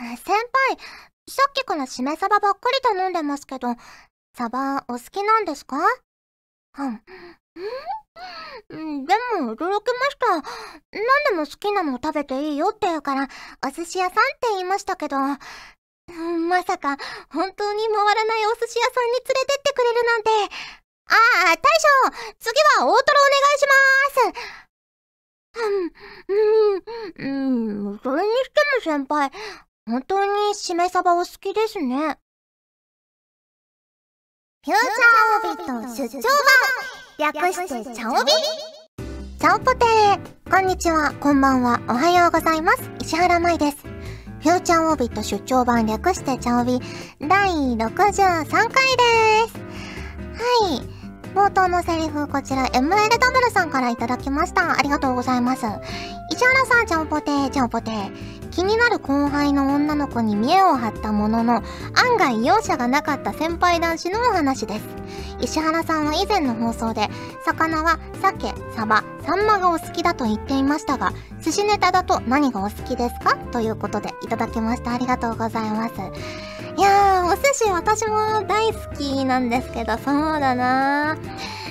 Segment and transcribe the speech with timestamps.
[0.00, 0.42] 先輩、
[1.28, 3.76] さっきからしめ鯖ばっかり頼んでますけど、
[4.34, 5.76] 鯖お好きなんですか？
[6.78, 6.84] う
[8.76, 9.04] ん。
[9.04, 10.26] でも驚きました。
[10.30, 10.42] 何
[11.28, 13.28] でも好きなの食べていいよって言うから、
[13.66, 15.38] お寿司屋さんって言いましたけど、ま
[16.62, 16.96] さか
[17.30, 20.30] 本当に回らないお寿司屋さんに連れてってくれるなんて。
[21.12, 21.14] あ
[21.52, 21.62] あ、大将
[22.38, 23.80] 次は大トロお願いしま
[24.22, 24.38] す
[26.28, 29.32] うん、うん、それにしても先輩、
[29.86, 32.18] 本当にしめ鯖お好きですね。
[34.64, 36.22] フューチャーオビット出張
[37.18, 38.30] 版略してチャオビ
[39.38, 42.90] チャオポテーこんにちは、こんばんは、おはようございます。
[43.00, 43.78] 石原舞です。
[44.40, 46.78] フューチャーオビット出張版略してチャオビ
[47.26, 48.72] 第63回で
[49.48, 49.58] す。
[50.36, 51.00] はい。
[51.34, 54.78] 冒頭のセリフ、こちら MLW さんからいただきました。
[54.78, 55.64] ありがとうございます。
[56.30, 58.39] 石原さん、ちゃんぽてー、ちゃんぽてー。
[58.50, 61.62] 気になる後輩の女の子に見栄を張ったものの、
[61.94, 64.84] 案外容赦がなかった先輩男子のお話です。
[65.40, 67.08] 石原さんは以前の放送で、
[67.44, 73.36] 魚は鮭、サバ、サンマがお好きだと言っていましたが、寿司ネタだと何がお好きですか？
[73.52, 74.92] ということでいただきました。
[74.92, 75.94] ありがとうございます。
[76.76, 81.16] いやー、お寿司私も大好きなんですけど、そうだな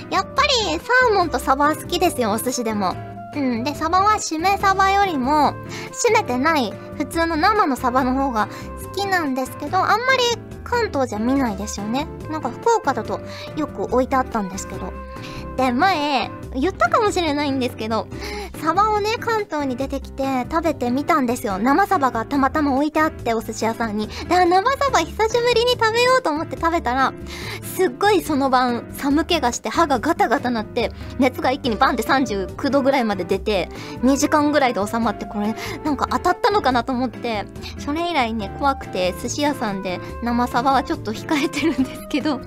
[0.09, 2.95] やっぱりサーモンとサバ好きですよ、お寿司でも。
[3.35, 3.63] うん。
[3.63, 5.53] で、サバはしめサバよりも、
[6.09, 8.47] 締めてない普通の生のサバの方が
[8.83, 10.23] 好きなんですけど、あんまり
[10.63, 12.07] 関東じゃ見ないですよね。
[12.29, 13.21] なんか福岡だと
[13.55, 14.93] よく置いてあったんですけど。
[15.57, 18.07] で、前、言ったかもしれないんですけど、
[18.61, 21.57] サバをね、関東に出てきて食べてみたんですよ。
[21.57, 24.07] 生サバがたまたま置いてあってお寿司屋さんに。
[24.07, 27.13] で、生サバ久しぶりに食べようと思って食べたら、
[27.63, 33.69] すっごいその晩寒気がして歯がガタガタなって、熱が一気にバンって39度ぐらいまで出て、
[34.03, 37.45] 2時間ぐらいで収まってこれ、なんか当たったのかなと思って、
[37.77, 42.41] それ以来ね、怖くて寿司屋さんで生サバはちょっと控えてるんですけど、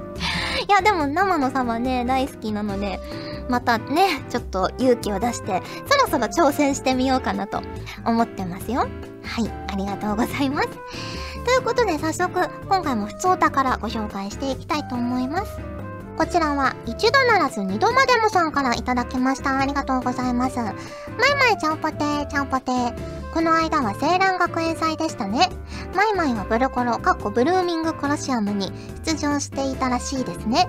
[0.68, 3.00] いやでも生のサバね、大好きなので、
[3.48, 7.60] またね、ちょっと勇気を出して、そろそろ挑戦してみようかなと
[8.04, 8.80] 思ってますよ。
[8.80, 8.86] は
[9.40, 10.68] い、ありがとうございます。
[11.44, 15.58] ということで早速、今回も普通お宝ご紹介していきたいと思います。
[16.16, 19.58] こちらは一度ならず二度までもさんからいただきました。
[19.58, 20.58] ありがとうございます。
[20.58, 20.74] まい
[21.38, 23.21] まいちゃんぽてー、ちゃんぽてー。
[23.32, 25.48] この間は青蘭学園祭でしたね。
[25.94, 28.70] マイマイはブルコロ、かっこブルーミングコロシアムに
[29.04, 30.68] 出場していたらしいですね。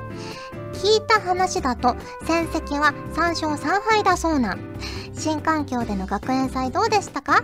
[0.73, 4.57] 聞いた話だと戦績は3勝3敗だそうな。
[5.13, 7.43] 新環境での学園祭どうでしたか？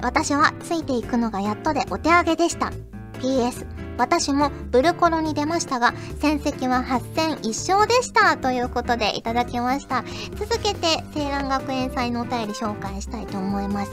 [0.00, 2.72] 私はついていくのがやっとでお手上げでした。
[3.20, 3.66] PS、
[3.98, 10.04] 私もブルコロに出ましたが、戦績は8戦1勝でしたということでいただきました。
[10.36, 13.92] 続けて、青蘭学園祭のお便り紹介したいと思います。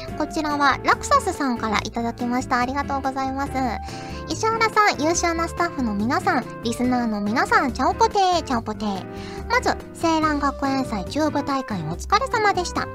[0.21, 2.59] こちらはラクサスさんからいただきました。
[2.59, 3.53] ありがとうございます。
[4.31, 9.03] 石原さん、優秀なスタッフの皆さん、リスナーの皆さん、チャオポテー、チャオポテー。
[9.49, 9.71] まず、
[10.01, 12.87] 青蘭学園祭中部大会お疲れ様でした。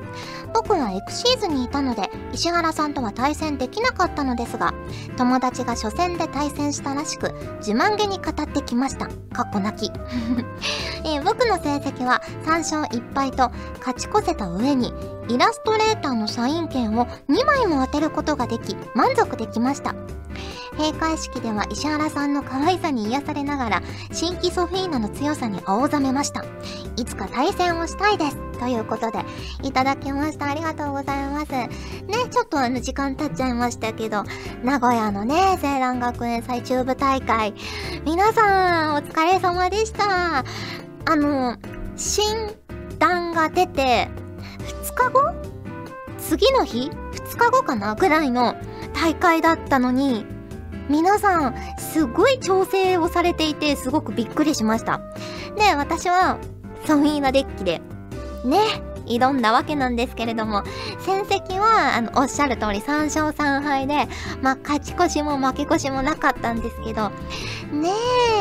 [0.54, 4.72] 僕はエクシーズにいたので、石原さんとは対戦できなかったのですが、
[5.18, 9.08] 友達が初戦で対戦したらしく、自慢げに語ってきました。
[9.34, 9.92] かっこ泣き。
[11.04, 13.50] えー、僕の成績は3勝1敗と
[13.80, 14.94] 勝ち越せた上に、
[15.28, 19.94] イラストレーターのサイン券を2枚も当てることができ、満足できました。
[20.76, 23.82] 閉会式では石原さんの可愛さに癒されながら、
[24.12, 26.44] 新規ソフィーナの強さに青ざめました。
[26.96, 28.36] いつか対戦をしたいです。
[28.58, 29.24] ということで、
[29.62, 30.50] いただきました。
[30.50, 31.52] ありがとうございます。
[31.52, 31.68] ね、
[32.30, 34.24] ちょっとあの、時間経っちゃいましたけど、
[34.62, 37.54] 名古屋のね、青蘭学園最中部大会、
[38.04, 40.38] 皆さん、お疲れ様でした。
[40.40, 40.44] あ
[41.16, 41.56] の、
[41.96, 42.24] 診
[42.98, 44.08] 断が出て、
[44.84, 45.55] 2日後
[46.28, 48.56] 次の日 ?2 日後かなぐらいの
[48.94, 50.26] 大会だったのに、
[50.88, 55.00] 皆さん、すごい調整をされていて、すごくびっくりしました。
[55.56, 56.38] で、私は、
[56.86, 57.80] ソフィーナデッキで、
[58.44, 58.58] ね、
[59.06, 60.62] 挑んだわけなんですけれども、
[61.00, 64.08] 戦績は、あの、おっしゃる通り3勝3敗で、
[64.42, 67.10] まあ、勝ち越しも負け越しもなかったんですけど、
[67.72, 67.90] ね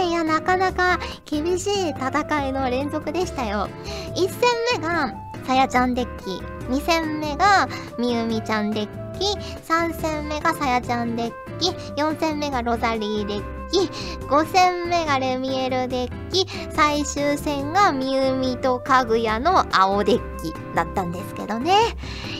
[0.03, 3.69] え、いや、なかなか厳しい戦いの連続でしたよ。
[4.15, 5.13] 1戦目が、
[5.45, 7.67] さやちゃんデッキ、2戦目が、
[7.97, 9.25] みゆみちゃんデッキ、
[9.67, 11.69] 3戦目がさやちゃんデッキ、
[12.01, 13.79] 4戦目がロザリーデッキ、
[14.25, 21.73] 5戦目がレミエルデッキ、最終戦がミユミとかぐやの青デッキだったんですけどね。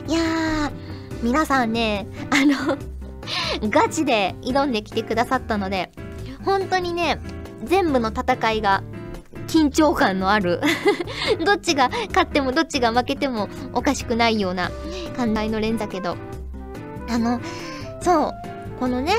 [0.07, 0.72] いやー、
[1.22, 2.77] 皆さんね、あの
[3.69, 5.92] ガチで挑んできてくださったので、
[6.44, 7.19] 本当にね、
[7.63, 8.83] 全部の戦いが
[9.48, 10.62] 緊張感のある
[11.45, 14.72] どっちが勝ってもどっちが負けてもおかしくないような
[15.16, 16.18] 寛大の連だけど。
[17.10, 17.39] あの、
[18.01, 18.33] そう、
[18.80, 19.13] このね、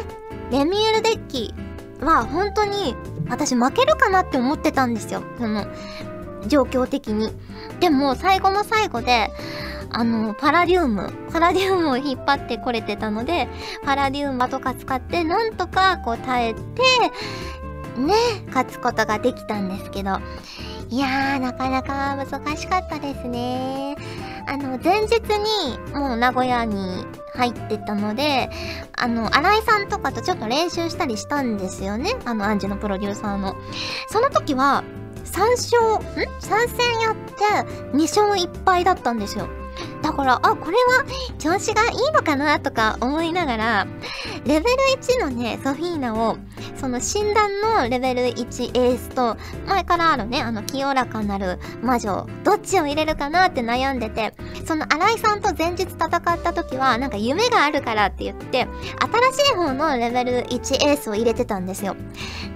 [0.51, 1.55] レミエルデッキ
[2.01, 2.95] は本当に
[3.29, 5.23] 私負けるかなって思ってたんですよ。
[5.39, 5.67] その、
[6.47, 7.33] 状況的に。
[7.81, 9.31] でも最後の最後で、
[9.91, 13.49] あの、パラディウム、パラディウムを引っ張ってこれてたので、
[13.85, 16.61] パラディウムとか使ってなんとかこう耐えて、
[18.01, 18.15] ね、
[18.49, 20.19] 勝つことができたんですけど、
[20.89, 23.97] いやー、なかなか難しかったですね。
[24.47, 27.05] あの、前日にもう名古屋に
[27.35, 28.51] 入ってたので、
[28.97, 32.15] あの、新井さんとかとちょっと練習したりしたんですよね。
[32.25, 33.57] あの、アンジュのプロデューサーの。
[34.09, 34.85] その時は、
[35.25, 39.49] 3勝、ん ?3 戦やって2勝1敗だったんですよ。
[40.03, 41.05] だから、あ、これは
[41.39, 43.87] 調子がいいのかなとか思いながら、
[44.45, 46.37] レベル1のね、ソフィーナを、
[46.77, 54.35] その診断のレベル1エースと、前からあるね、あの、清らかなる魔女、どっちを入れるかなって悩んでて、
[54.65, 58.69] その新井さんと前日戦った時は、なんか夢があるからって言って、
[59.35, 61.97] 新しい方のレベル1エースを入れてたんですよ。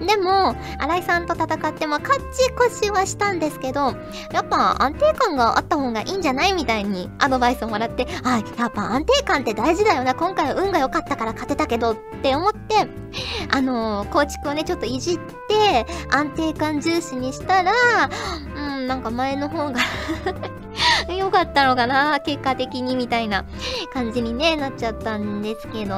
[0.05, 3.93] でも、新井さんと戦っても勝ち越しはしたんですけど、
[4.31, 10.13] やっぱ安定感があった方がいいんじゃないみたいにドバイスをもらって、あ、やっぱ安定感って大事だよな。
[10.13, 12.87] 今回は運が良かったから勝てたけどって思って、
[13.49, 15.17] あのー、構築をね、ちょっといじっ
[15.47, 17.71] て、安定感重視にしたら、
[18.55, 19.79] うん、なんか前の方が
[21.09, 23.45] 良かったのかな結果的にみたいな
[23.93, 25.95] 感じにね、なっちゃったんですけど。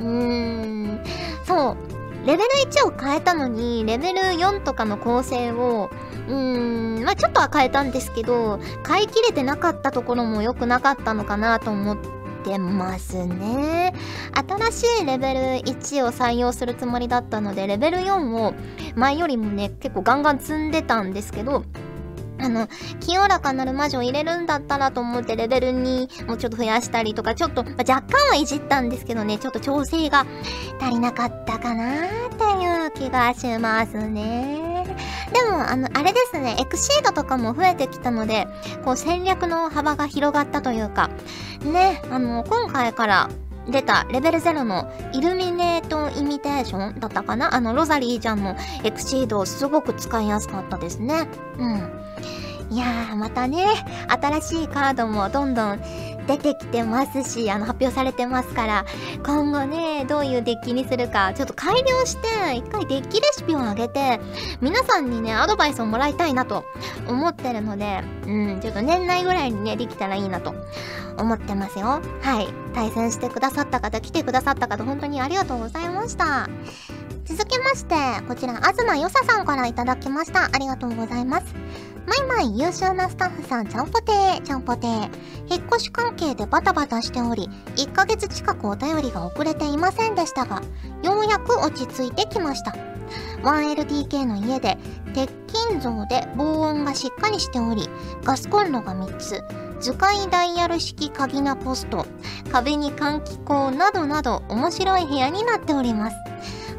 [0.00, 1.00] うーん、
[1.46, 2.01] そう。
[2.26, 5.90] レベル1を変えたのに、レベル4とかの構成を、
[6.28, 11.98] うーん、まあちょっとは変えたんですけど、変えきれてなかったところも良くなかったのかなと思っ
[12.44, 13.92] てますね。
[14.70, 15.40] 新しいレベル
[15.72, 18.54] 1を採用するつもりだったので、レベル4を
[18.94, 21.64] 前よりもね、結構ガンガン積んでたんですけど、
[22.42, 22.68] あの、
[23.00, 30.26] 清らかなる魔女を入れるんだったらと思ってレベル2もうちょっと増やしたりとか、ちょっと、まあ、若干はいじったんですけどね、ちょっと調整が
[30.80, 34.62] 足りなかったかなーっていう気がしますね。
[35.32, 38.46] でも、あの、あれですね、エクシードとかも増えてきたので、
[38.84, 41.10] こう戦略の幅が広がったというか、
[41.64, 43.30] ね、あの、今回から
[43.68, 47.54] 出たレベル0のイルミネートイミテーションだったかな？
[47.54, 51.28] あのロザリーちゃんのエクシードすごく使いやすかったですね。
[51.58, 51.90] うん。
[52.70, 53.66] いやー、またね、
[54.08, 55.80] 新しいカードもどんどん
[56.36, 58.84] 出てきてますし、あの、発表されてますから、
[59.24, 64.20] 今後ね、どういうデッキにするか、ちょっと改良して、一回デッキレシピを上げて、
[64.60, 66.64] 皆さんにね、アドバイスをもらいたいなと
[67.06, 70.54] 思ってるので、うん、ちょっと年内ぐらいにね、できたらいいなと
[71.18, 72.00] 思ってますよ。
[72.22, 72.48] はい。
[72.74, 76.48] 対戦してくださった方、来てくださった方、本当にありがとうございました。
[77.24, 77.94] 続きまして、
[78.26, 80.46] こちら、東よささんからいただきました。
[80.52, 81.54] ありがとうございます。
[82.06, 85.10] マイマイ優秀なスタッフさん、ちゃんぽてー、ちゃんぽてー。
[85.48, 90.62] 引っ越し関係でバタバタしており、1ヶ月近くお便りが遅れていませんでしたが、
[91.02, 92.74] ようやく落ち着いてきました。
[93.42, 94.78] 1LDK の家で、
[95.14, 97.88] 鉄筋像で防音がしっかりしており、
[98.24, 99.42] ガスコンロが3つ、
[99.80, 102.06] 図解ダイヤル式鍵なポスト、
[102.50, 106.16] 壁に換気口などなど面白い部屋になっております。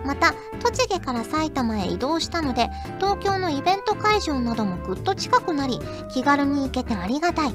[0.05, 2.69] また、栃木から埼玉へ移動したので、
[2.99, 5.79] 東京のイベント会場などもぐっと近くなり、
[6.13, 7.53] 気軽に行けてありがたい。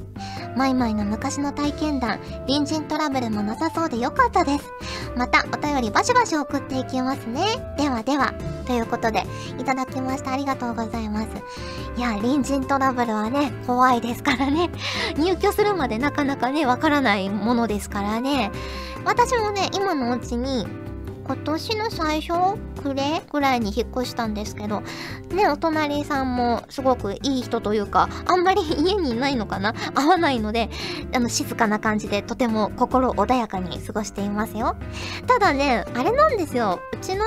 [0.57, 4.73] マイマイの昔の体験談、隣人トラブルもなさそうでよかったです。
[5.17, 7.75] また、お便りバシバシ送っていきますね。
[7.77, 8.35] ではでは、
[8.67, 9.25] ということで、
[9.59, 10.33] いただきました。
[10.33, 11.29] ありがとうございます。
[11.97, 14.71] いや、隣人トラブルはね、怖いですからね。
[15.17, 18.51] 入居するまでなかなかね、わからないものですからね。
[19.05, 20.67] 私もね、今のうちに、
[21.29, 24.81] 今年の最初暮れぐらいに引っ越したんですけど、
[25.35, 29.75] ね、お隣さんもすごくいい人というか、あんまり家にいないのかな？
[29.95, 30.71] 合わないので、
[31.15, 34.77] あの、静かな感じでとても心穏やかに過ごしていますよ。
[35.27, 36.81] ただね、あれなんですよ。
[36.95, 37.25] うちの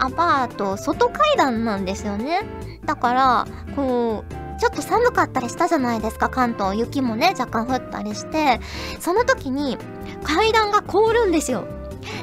[0.00, 2.42] アパート、外階段なんですよね。
[2.86, 6.76] だから、こう、ちょっと寒かったりしたじゃないですか、関東。
[6.76, 8.58] 雪もね、若干降ったりして。
[8.98, 9.78] その時に
[10.24, 11.64] 階段が凍るんですよ。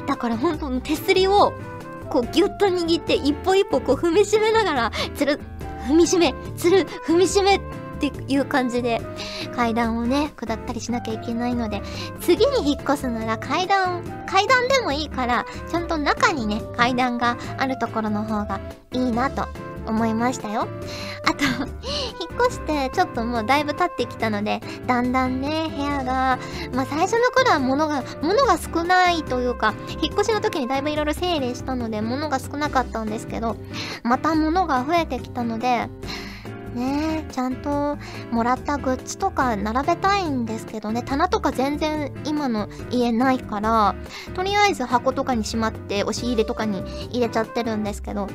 [0.06, 1.52] だから本当の手すりを
[2.10, 5.40] こうギュッと握って一歩一歩こう踏みしめながらつる
[5.88, 7.60] 踏みしめつる踏みしめっ
[7.98, 9.00] ていう感じで
[9.54, 11.82] 階段をね下ったりしなきゃいけないので
[12.20, 18.60] 次に引っ越すなら階段階段でもいいからちゃんと中にね階段があるところの方が
[18.92, 19.46] いいなと
[19.86, 20.68] 思いましたよ。
[21.24, 21.44] あと、
[21.86, 26.38] 引っ越してちょっともうだいぶ経ってきたので、だんだんね、部屋が、
[26.72, 33.56] まあ最初の頃は物が、物が少ないというか、引っ越しの時にだいぶいろいろ整理したので、物が少なかったんですけど、
[34.02, 35.88] また物が増えてきたので、
[36.76, 37.24] ね。
[37.32, 37.98] ちゃんと
[38.30, 41.02] もらったグッズとか並べたいんですけどね。
[41.02, 43.96] 棚とか全然今の家ないから
[44.34, 48.28] とりあえず箱とかにしまって押し入れとかに入れちゃってるんですけど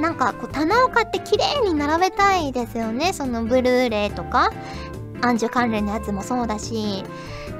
[0.00, 3.12] なんかこう棚を買って綺麗に並べたいですよね。
[3.12, 4.50] そのブルーレイとか
[5.20, 7.04] 暗樹関連のやつもそうだし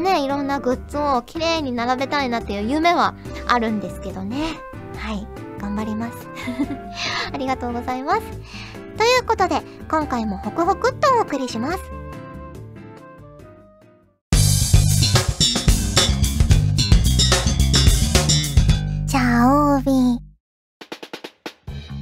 [0.00, 3.14] ねいろんなグッズを綺麗に並べたいなっていう夢は
[3.46, 4.58] あるんですけどね。
[4.96, 5.26] はい。
[5.62, 6.28] 頑張ります。
[7.32, 8.22] ありがとうございます。
[9.02, 11.78] ということで、今回もホクホクっとお送りします。
[19.06, 19.90] じゃあ、オビ。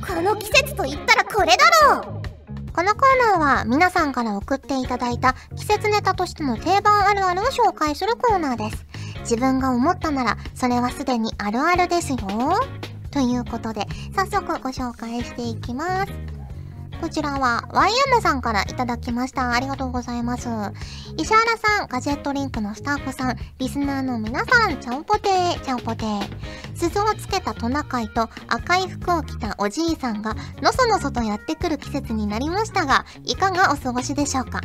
[0.06, 1.56] この季節と言ったらこれだ
[1.88, 2.02] ろう
[2.74, 8.86] このコーナーは皆さんから送っていただいた季節ネタとしての定番あるあるを紹介するコーナーです。
[9.20, 12.18] 自分が思ったなら、それはすでにあるあるですよ。
[13.10, 16.39] ということで、早速ご紹介していきます。
[17.00, 19.52] こちらは YM さんからいただきました。
[19.52, 20.48] ありがとうございます。
[21.16, 26.76] 石原さん、ガジェットリンクのスタッフさん、リスナーの皆さん、ちゃんぽてー、ちゃんぽてー。
[26.76, 34.60] 鈴をつけたトナカイと赤い服を着たおじいさんが、のそのそとやってくる季節になりましたが、いかがお過ごしでしょうか？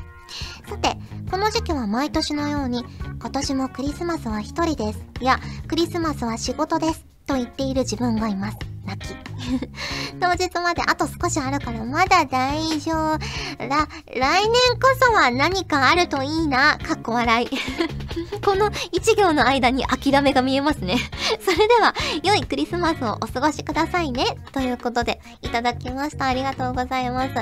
[0.69, 0.97] さて、
[1.31, 2.85] この時期は毎年のように、
[3.19, 4.99] 今年もクリスマスは一人です。
[5.21, 7.05] いや、クリスマスは仕事です。
[7.25, 8.57] と言っている自分がいます。
[8.85, 9.15] 泣き。
[10.19, 13.19] 当日まであと少しあるからまだ大丈夫。
[13.59, 16.77] ら、来年こそは何かあるといいな。
[16.77, 17.49] かっこ笑い。
[18.43, 20.97] この一行の間に諦めが見えますね。
[21.41, 24.25] それでは、良いクリスマスをお過ごしくださいね。
[24.51, 26.25] ということで、いただきました。
[26.25, 27.33] ありがとうございます。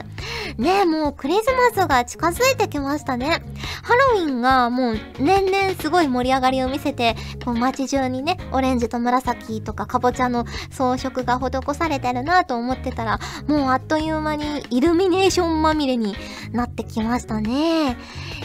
[0.58, 3.44] ねえ、もうクリスマスが近づいてきましたね。
[3.84, 16.16] ハロウィンがもう年々すごい盛り上がりを見せて、こう街中にね、オレンジと紫とかかぼちゃの装飾がが施されてるなと思ってたら、もうあっという間にイルミネーションまみれに
[16.52, 17.98] なってきましたね。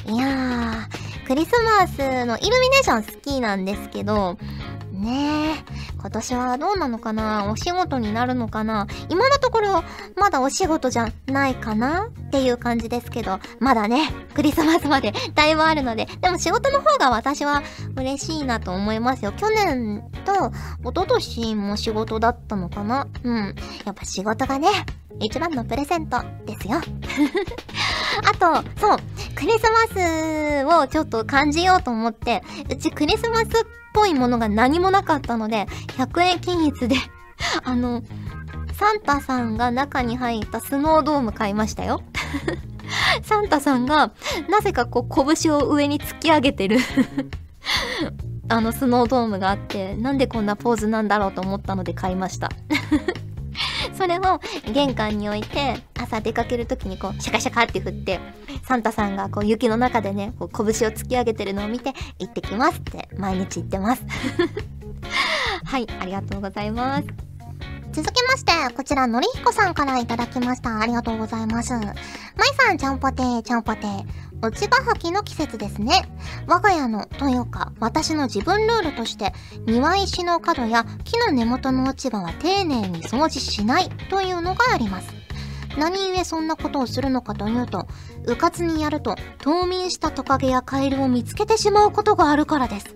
[0.07, 4.39] いやー、クリスマスのイルミネーション好きなんですけど、
[4.93, 5.98] ねえ。
[5.99, 7.51] 今年はどうなのかな？
[7.51, 8.87] お仕事になるのかな？
[9.09, 9.83] 今のところ、
[10.17, 12.07] まだお仕事じゃないかな？
[12.07, 17.63] っていう感じですけど、まだね、クリスマスまでだいぶあるので、でも仕事の方が私は
[17.97, 19.33] 嬉しいなと思いますよ。
[19.33, 20.51] 去年と
[20.89, 23.07] 一昨年も仕事だったのかな？
[23.25, 23.55] うん。
[23.85, 24.69] やっぱ仕事がね、
[25.21, 26.77] 一番のプレゼントですよ。
[28.25, 28.99] あと、そう、
[29.35, 33.49] クリスマスをちょっと感じようと思って、うちクリスマスっ
[33.95, 36.97] ぽいものが何もなかったので、100円均一で
[37.65, 38.03] あの、
[38.73, 42.03] サンタさんが中に入ったスノードーム買いましたよ。
[43.23, 44.13] サンタさんが、
[44.49, 46.79] なぜかこう、拳を上に突き上げてる。
[48.49, 52.51] あの、スノードームがあって、なんでこんなポーズなんだろうと思ったので買いました。
[53.95, 54.41] それを
[54.73, 58.21] 玄関に置いて、朝出かけるときにこう、シャカシャカって振って、
[58.63, 64.05] サンタさんがこう雪の中でね、こう拳を突き上げてるのを見て、行ってきますって毎日言ってます。
[65.65, 67.09] はい、ありがとうございます。
[67.93, 70.79] 続きまして、こちら、のりひこさんからいただきました。
[70.79, 71.73] ありがとうございます。
[71.73, 71.95] まい
[72.57, 74.05] さん、ちゃんぽてー、ちゃんぽてー。
[74.41, 76.09] 落ち葉吐きの季節ですね。
[76.47, 79.33] 我が家の、というか、私の自分ルールとして、
[79.67, 85.09] 庭石の角や木の根元の落ち葉は丁寧に掃除しないというのがあります。
[85.77, 87.87] 何故そんなことをするのかというと、
[88.27, 92.87] うかつにやると冬眠したトカゲやカエルを見つけてしまうことがあるからです。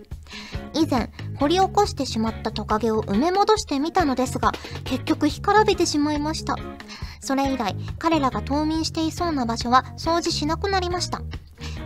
[0.75, 1.11] 以前、
[1.43, 4.53] 掘り起こしてしまったトカゲを埋め戻してみたのですが、
[4.85, 6.55] 結局干からびてしまいました。
[7.19, 11.21] それ以来、彼らが冬眠していそうな場所は掃除しなくなりました。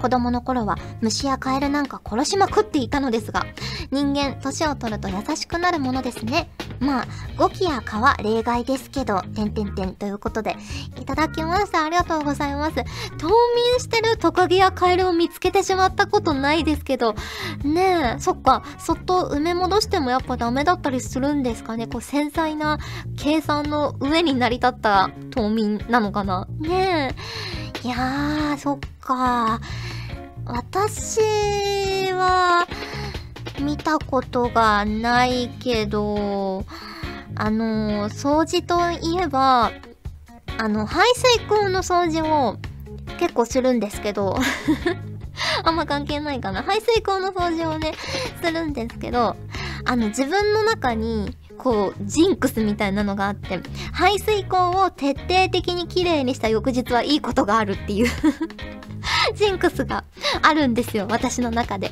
[0.07, 3.45] 子供の頃は虫やカエルなんか殺しまくっていたのですが、
[3.91, 6.49] 人間、年を取ると優しくなるものですね。
[6.79, 10.57] まあ、ゴキや蚊は例外ですけど、てんてんてんということで、
[11.01, 11.85] いただきました。
[11.85, 12.77] ありがとうございます。
[13.19, 17.17] 冬眠してるトカゲやカエルを見つけてしまったことないですけど、
[17.65, 21.89] ねえ、そっか、そっと埋め戻してもやっぱダメだったりするんですかね。
[21.89, 22.79] こう、繊細な
[23.19, 26.47] 計算の上に成り立った冬眠なのかな。
[26.61, 27.13] ね
[27.83, 27.87] え。
[27.87, 29.61] いやー、そっか。
[30.47, 31.21] 私
[32.13, 32.67] は、
[33.61, 36.65] 見たことがないけど、
[37.35, 39.73] あの、掃除といえば、
[40.59, 42.59] あの、排水口の掃除を
[43.19, 44.37] 結構するんですけど
[45.65, 46.63] あんま関係ないかな。
[46.63, 47.95] 排水口の掃除をね、
[48.41, 49.35] するんですけど、
[49.85, 53.61] あの、自分の中に、こう、ジンクスみたいなのがあって、
[53.93, 58.11] 排水口を徹底的に綺麗にした翌日はいいことがあるっていう
[59.35, 60.05] ジンクスが
[60.43, 61.91] あるんですよ、私の中で。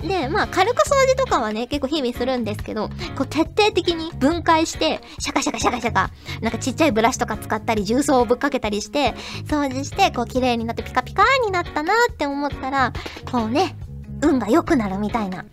[0.00, 9.14] で、まあ、軽く掃除とかはね、結構日々するんですけど、こう、徹底的に分解して、シャカシャカシャカシャカ、なんかちっちゃいブラシとか使ったり、重曹をぶっかけたりして、
[9.46, 12.92] 掃除して、こう、綺麗になってピカピカになったなって思ったら、
[13.30, 13.76] こうね、
[14.22, 15.44] 運が良くなるみたいな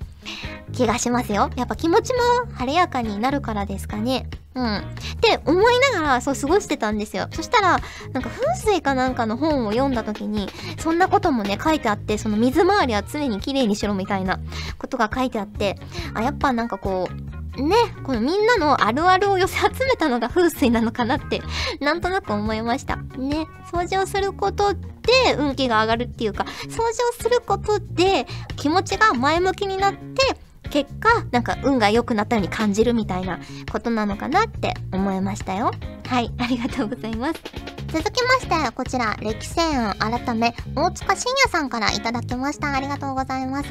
[0.73, 1.49] 気がしますよ。
[1.55, 2.19] やっぱ気持ちも
[2.53, 4.27] 晴れやかになるからですかね。
[4.55, 4.77] うん。
[4.77, 4.81] っ
[5.21, 7.27] て思いながらそう過ごしてたんですよ。
[7.31, 7.79] そしたら、
[8.13, 10.47] なんか風水かなんかの本を読んだ時に、
[10.79, 14.39] そんなこともね、書いてあって、その水回りは常に綺麗にしろみたいな
[14.77, 15.77] ことが書いてあって、
[16.13, 21.41] あ、やっぱなんかこう、ね、このみんなのあるあるを寄せ集めたのが風水なのかなって、
[21.79, 22.97] なんとなく思いました。
[22.97, 24.79] ね、掃除をすることで
[25.37, 30.37] 運気が上がるっていうか、掃除をすることで気持ちが前向きになって、
[30.69, 33.39] 結果、なんか運が良くなったように感じるみたいな
[33.71, 35.71] ことなのかなって思いましたよ。
[36.07, 37.41] はい、ありがとうございます。
[37.87, 42.73] 続きまして、こちら、歴戦案改め、大塚信也さんからいただきました。
[42.73, 43.69] ありがとうございます。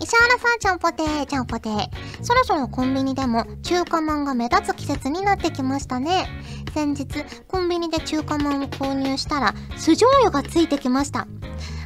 [0.00, 1.88] 石原さん、ちゃんぽてー、ちゃんぽてー。
[2.22, 6.26] そろそろコンビニでも中華まんが目立つ季節になってきましたね。
[6.72, 7.06] 先日、
[7.46, 11.26] コンビニで中華まんを購入したら、酢醤油がついてきました。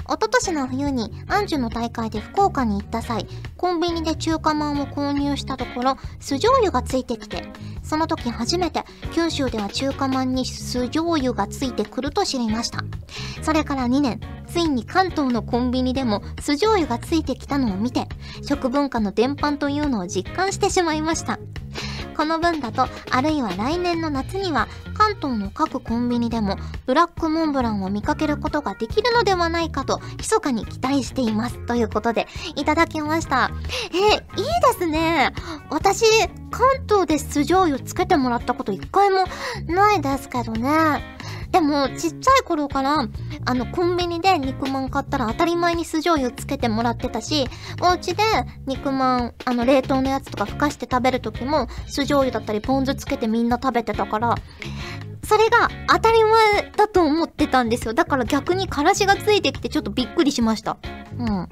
[0.05, 7.45] 一昨年の冬にアンジュの大会で福岡に行った際、コンビニで中華まんを購入したところ、酢醤油がついてきて、
[7.83, 12.85] その時初めて九州では中華まんに酢醤油がついてくると知りました。
[13.43, 18.09] それから2年、ついに関東のコンビニでも酢醤油がついてきたのを見て、
[18.47, 21.39] 食文化の伝播というのを実感してしまいました。
[22.17, 24.69] この分だと、あるいは来年の夏には、
[25.03, 26.57] 関東の各コンビニでも、
[26.87, 31.59] ブラックモンブランを見かけることができるのではないかと、密かに期待しています。
[31.67, 33.51] ということで、いただきました。
[33.93, 35.33] え、いいですね。
[35.71, 36.05] 私、
[36.53, 39.25] 関東で酢醤油つけてもらったこと一回も
[39.67, 41.19] ないですけどね。
[41.53, 43.09] でも、ちっちゃい頃から、
[43.45, 47.47] あの、コンビニで肉まん買ったら当たり前に酢醤油つけてもらってたし、
[47.83, 48.23] お家で
[48.67, 54.35] 肉まん、あの、冷凍のやつとかふかして食べる時も、酢醤油だったりポン酢つけてみんな食べてたから、
[55.25, 57.95] それが当たり前だと思ってたんですよ。
[57.95, 60.79] だから逆にからしがついてきてちょっとびっくりしました。
[61.19, 61.49] うん。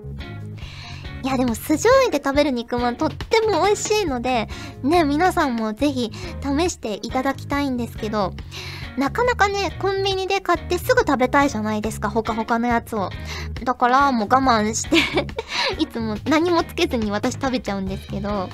[1.22, 4.48] いやでも酢醤油で食べる肉まんとっても美味しいので、
[4.82, 6.10] ね、皆さんもぜひ
[6.42, 8.32] 試していただきたいんですけど、
[9.00, 13.08] なかなかね、コンビニで買ってすぐ食べたいじゃないですか、ほかほかのやつを。
[13.64, 14.98] だからもう我慢して
[15.82, 18.50] いつも何もつけずに私食べちゃうんですけど、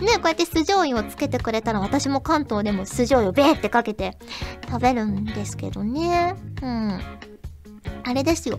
[0.00, 4.18] ね、こうやって酢醤油をつけてくれたら私も関東でも酢醤油べーってかけて
[4.68, 6.34] 食べるんですけどね。
[6.60, 7.00] うん。
[8.02, 8.58] あれですよ。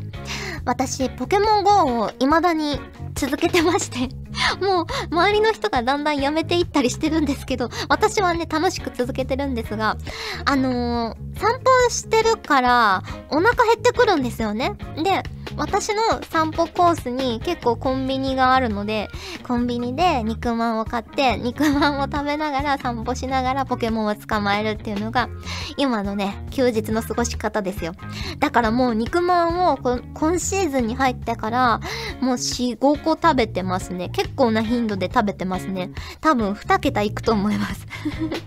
[0.65, 2.79] 私、ポケモン GO を未だに
[3.13, 4.09] 続けてまして
[4.65, 9.97] もう、周りの人がだんだんやめていったりしてるんですけど、私はね、楽しく続けてるんですが、
[10.45, 14.73] あのー、散歩してるから、お腹減ってくるんですよね。
[14.97, 15.23] で、
[15.57, 19.09] 私の散歩コースに結構コンビニがあるので、
[19.43, 25.29] コンビニで肉まんを買って、肉まんを食べながら散歩しながらポケモンを捕まえるっていうのが、
[25.77, 27.93] 今のね、休日の過ごし方ですよ。
[28.39, 31.79] だからもう肉まんを今シーズンに入ってから、
[32.19, 34.09] もう4、5個食べてますね。
[34.09, 35.91] 結構な頻度で食べてますね。
[36.21, 37.87] 多分2桁いくと思います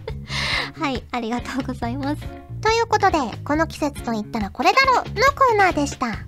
[0.78, 2.22] はい、ありがとうございます。
[2.60, 6.27] ということで、この季節と言ったらこれだろのコーナーでした。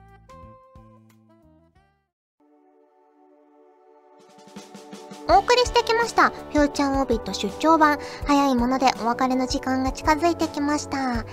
[5.31, 6.29] お送りしてきました。
[6.29, 7.99] フューチャーオービット出張版。
[8.25, 10.97] 早いものでお別れの時間が近づいてきました。
[10.97, 11.23] さ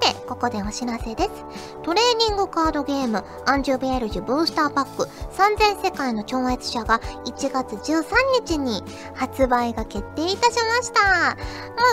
[0.00, 1.30] て、ここでお知らせです。
[1.82, 8.04] トレーニングカードゲーム、アンジュベールジュブースターパック3000世界の超越者が1月13
[8.46, 8.82] 日に
[9.14, 11.36] 発売が決定いたしました。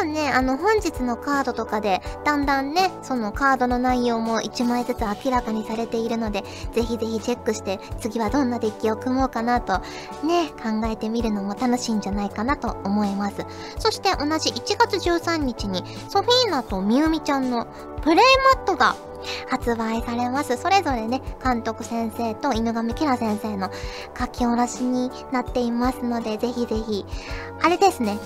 [0.04, 9.80] もうね、あの本日のカードとかで、だんだんね、そのカードの内容も1枚ずつ明らかにされているので、ぜひぜひチェックして、次はどんなデッキを組もうかなと、
[10.26, 13.46] ね、考えてみるのもも楽しいんじゃないかなと思います。
[13.80, 17.68] そして同じ1月13日にソフィーナとみゆみちゃんの
[18.02, 18.96] プレイマットが
[19.50, 20.58] 発売されます。
[20.58, 23.70] それぞれね、監督先生と犬神キラ先生の
[24.18, 27.06] 書き下ろしになっていますので、ぜひぜひ、
[27.62, 28.18] あれですね、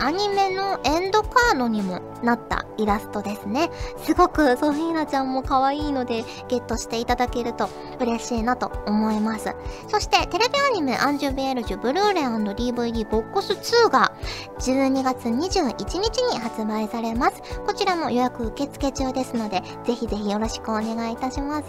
[0.00, 3.70] アニメのエンドカードにもなったイラストですね。
[4.04, 7.68] すごくソフィーナちゃんも可愛いのでゲットしていただけると
[8.00, 9.54] 嬉しいなと思います。
[9.88, 14.12] そしてテレビアニメアンジュ・ベエルジュブルーレイ &DVD ボックス2が
[14.60, 17.42] 12月21日に発売されます。
[17.66, 21.68] こちらも予約受付中ですので、ぜひぜひよろしくお願いいたします。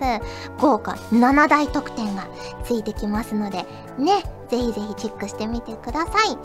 [0.59, 2.27] 豪華7大特典が
[2.63, 3.65] ついてきますので、
[3.97, 6.37] ね、ぜひぜひチェックしてみてください。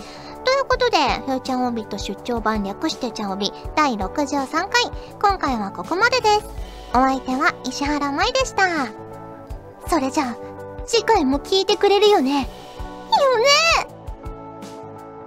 [0.45, 4.69] ということで、フーチャンオビット出張版略してチャオビ第63回、
[5.21, 6.47] 今回はここまでです。
[6.91, 8.87] お相手は石原舞でした。
[9.89, 10.37] それじゃあ、
[10.87, 12.43] 次回も聞いてくれるよね。
[12.43, 13.45] よね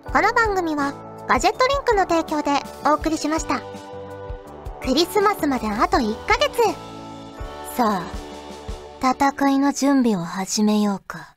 [0.05, 0.93] この番組は、
[1.27, 2.51] ガジェットリンクの提供で
[2.85, 3.61] お送りしました。
[4.81, 6.61] クリスマスまであと1ヶ月。
[7.75, 8.27] さあ、
[9.01, 11.36] 戦いの準備を始めようか。